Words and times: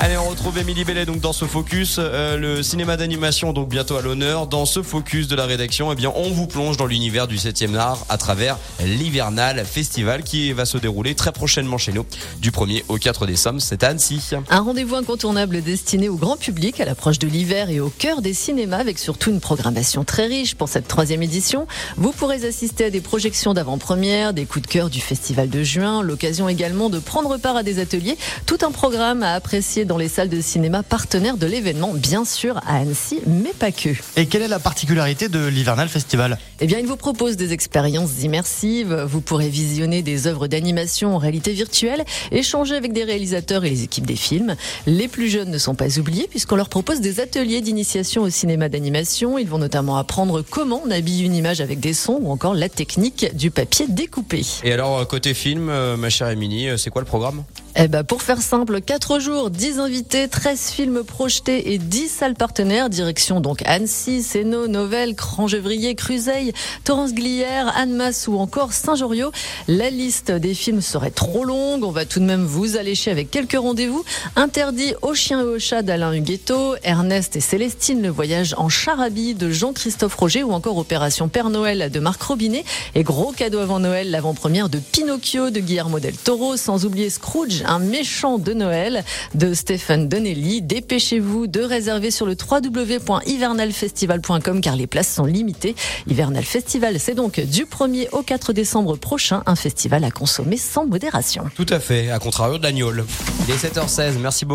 Allez, 0.00 0.16
on 0.16 0.28
retrouve 0.28 0.58
Émilie 0.58 0.84
Bellet 0.84 1.06
donc 1.06 1.20
dans 1.20 1.32
ce 1.32 1.44
focus, 1.44 1.96
euh, 2.00 2.36
le 2.36 2.64
cinéma 2.64 2.96
d'animation 2.96 3.52
donc 3.52 3.68
bientôt 3.68 3.96
à 3.96 4.02
l'honneur. 4.02 4.48
Dans 4.48 4.66
ce 4.66 4.82
focus 4.82 5.28
de 5.28 5.36
la 5.36 5.46
rédaction, 5.46 5.92
eh 5.92 5.94
bien, 5.94 6.12
on 6.16 6.30
vous 6.30 6.48
plonge 6.48 6.76
dans 6.76 6.86
l'univers 6.86 7.28
du 7.28 7.36
7e 7.36 7.76
art 7.76 8.04
à 8.08 8.18
travers 8.18 8.58
l'hivernal 8.84 9.64
festival 9.64 10.24
qui 10.24 10.52
va 10.52 10.64
se 10.64 10.78
dérouler 10.78 11.14
très 11.14 11.30
prochainement 11.30 11.78
chez 11.78 11.92
nous, 11.92 12.04
du 12.40 12.50
1er 12.50 12.82
au 12.88 12.96
4 12.96 13.24
décembre. 13.26 13.60
C'est 13.60 13.84
à 13.84 13.90
Annecy. 13.90 14.20
Un 14.50 14.60
rendez-vous 14.60 14.96
incontournable 14.96 15.62
destiné 15.62 16.08
au 16.08 16.16
grand 16.16 16.36
public 16.36 16.80
à 16.80 16.84
l'approche 16.84 17.20
de 17.20 17.28
l'hiver 17.28 17.70
et 17.70 17.78
au 17.78 17.88
cœur 17.88 18.20
des 18.20 18.34
cinémas 18.34 18.78
avec 18.78 18.98
surtout 18.98 19.30
une 19.30 19.40
programmation 19.40 20.02
très 20.02 20.26
riche 20.26 20.56
pour 20.56 20.68
cette 20.68 20.88
troisième 20.88 21.22
édition. 21.22 21.68
Vous 21.96 22.10
pourrez 22.10 22.44
assister 22.44 22.86
à 22.86 22.90
des 22.90 23.00
projections 23.00 23.54
d'avant-première, 23.54 24.34
des 24.34 24.44
coups 24.44 24.66
de 24.66 24.70
cœur 24.70 24.90
du 24.90 25.00
festival 25.00 25.48
de 25.48 25.62
juin, 25.62 26.02
l'occasion 26.02 26.48
également 26.48 26.90
de 26.90 26.98
prendre 26.98 27.36
part 27.38 27.56
à 27.56 27.62
des 27.62 27.78
ateliers, 27.78 28.18
tout 28.44 28.58
un 28.62 28.72
programme 28.72 29.22
à 29.22 29.34
apprécier 29.34 29.83
dans 29.84 29.98
les 29.98 30.08
salles 30.08 30.28
de 30.28 30.40
cinéma 30.40 30.82
partenaires 30.82 31.36
de 31.36 31.46
l'événement, 31.46 31.92
bien 31.94 32.24
sûr 32.24 32.58
à 32.66 32.76
Annecy, 32.76 33.20
mais 33.26 33.52
pas 33.58 33.72
que. 33.72 33.90
Et 34.16 34.26
quelle 34.26 34.42
est 34.42 34.48
la 34.48 34.58
particularité 34.58 35.28
de 35.28 35.46
l'Hivernal 35.46 35.88
Festival? 35.88 36.38
Eh 36.60 36.66
bien, 36.66 36.78
il 36.78 36.86
vous 36.86 36.96
propose 36.96 37.36
des 37.36 37.52
expériences 37.52 38.22
immersives. 38.22 38.94
Vous 39.08 39.20
pourrez 39.20 39.48
visionner 39.48 40.02
des 40.02 40.26
œuvres 40.26 40.46
d'animation 40.46 41.14
en 41.14 41.18
réalité 41.18 41.52
virtuelle, 41.52 42.04
échanger 42.30 42.76
avec 42.76 42.92
des 42.92 43.04
réalisateurs 43.04 43.64
et 43.64 43.70
les 43.70 43.82
équipes 43.82 44.06
des 44.06 44.16
films. 44.16 44.56
Les 44.86 45.08
plus 45.08 45.28
jeunes 45.28 45.50
ne 45.50 45.58
sont 45.58 45.74
pas 45.74 45.98
oubliés 45.98 46.26
puisqu'on 46.28 46.56
leur 46.56 46.68
propose 46.68 47.00
des 47.00 47.20
ateliers 47.20 47.60
d'initiation 47.60 48.22
au 48.22 48.30
cinéma 48.30 48.68
d'animation. 48.68 49.38
Ils 49.38 49.48
vont 49.48 49.58
notamment 49.58 49.96
apprendre 49.96 50.42
comment 50.42 50.82
on 50.84 50.90
habille 50.90 51.22
une 51.22 51.34
image 51.34 51.60
avec 51.60 51.80
des 51.80 51.94
sons 51.94 52.18
ou 52.22 52.30
encore 52.30 52.54
la 52.54 52.68
technique 52.68 53.34
du 53.34 53.50
papier 53.50 53.86
découpé. 53.88 54.42
Et 54.62 54.72
alors, 54.72 55.06
côté 55.06 55.34
film, 55.34 55.68
euh, 55.68 55.96
ma 55.96 56.10
chère 56.10 56.28
Émilie, 56.28 56.68
euh, 56.68 56.76
c'est 56.76 56.90
quoi 56.90 57.02
le 57.02 57.06
programme? 57.06 57.44
Eh 57.76 57.88
ben, 57.88 58.04
pour 58.04 58.22
faire 58.22 58.40
simple, 58.40 58.80
4 58.80 59.18
jours, 59.18 59.50
10 59.50 59.80
invités, 59.80 60.28
13 60.28 60.70
films 60.70 61.02
projetés 61.02 61.72
et 61.72 61.78
10 61.78 62.08
salles 62.08 62.34
partenaires. 62.34 62.88
Direction 62.88 63.40
donc 63.40 63.62
Annecy, 63.66 64.22
Sénaux, 64.22 64.68
Novelle, 64.68 65.16
Crangevrier, 65.16 65.96
Cruzeil, 65.96 66.52
Torrance 66.84 67.14
Glière, 67.14 67.76
Annemasse 67.76 68.28
ou 68.28 68.38
encore 68.38 68.72
Saint-Joriot. 68.72 69.32
La 69.66 69.90
liste 69.90 70.30
des 70.30 70.54
films 70.54 70.82
serait 70.82 71.10
trop 71.10 71.44
longue. 71.44 71.82
On 71.82 71.90
va 71.90 72.04
tout 72.04 72.20
de 72.20 72.24
même 72.24 72.44
vous 72.44 72.76
allécher 72.76 73.10
avec 73.10 73.28
quelques 73.32 73.58
rendez-vous. 73.58 74.04
Interdit 74.36 74.94
aux 75.02 75.14
chiens 75.14 75.40
et 75.40 75.44
aux 75.44 75.58
chats 75.58 75.82
d'Alain 75.82 76.12
Huguetto, 76.12 76.76
Ernest 76.84 77.34
et 77.34 77.40
Célestine, 77.40 78.02
le 78.02 78.08
voyage 78.08 78.54
en 78.56 78.68
charabie 78.68 79.34
de 79.34 79.50
Jean-Christophe 79.50 80.14
Roger 80.14 80.44
ou 80.44 80.52
encore 80.52 80.78
Opération 80.78 81.28
Père 81.28 81.50
Noël 81.50 81.90
de 81.90 81.98
Marc 81.98 82.22
Robinet. 82.22 82.64
Et 82.94 83.02
gros 83.02 83.32
cadeau 83.32 83.58
avant 83.58 83.80
Noël, 83.80 84.12
l'avant-première 84.12 84.68
de 84.68 84.78
Pinocchio 84.78 85.50
de 85.50 85.58
Guillermo 85.58 85.98
del 85.98 86.16
Toro, 86.16 86.56
sans 86.56 86.84
oublier 86.84 87.10
Scrooge 87.10 87.63
un 87.66 87.78
méchant 87.78 88.38
de 88.38 88.52
Noël 88.52 89.04
de 89.34 89.52
Stéphane 89.52 90.08
Donnelly. 90.08 90.62
Dépêchez-vous 90.62 91.46
de 91.46 91.60
réserver 91.60 92.10
sur 92.10 92.26
le 92.26 92.34
www.hivernalfestival.com 92.34 94.60
car 94.60 94.76
les 94.76 94.86
places 94.86 95.12
sont 95.12 95.26
limitées. 95.26 95.74
Hivernal 96.06 96.44
Festival, 96.44 97.00
c'est 97.00 97.14
donc 97.14 97.40
du 97.40 97.64
1er 97.64 98.08
au 98.12 98.22
4 98.22 98.52
décembre 98.52 98.96
prochain, 98.96 99.42
un 99.46 99.56
festival 99.56 100.04
à 100.04 100.10
consommer 100.10 100.56
sans 100.56 100.86
modération. 100.86 101.44
Tout 101.54 101.66
à 101.70 101.80
fait, 101.80 102.10
à 102.10 102.18
contrario 102.18 102.58
de 102.58 102.62
l'agneau. 102.62 102.92
Il 102.92 103.54
est 103.54 103.56
7h16, 103.56 104.18
merci 104.18 104.18
beaucoup. 104.18 104.34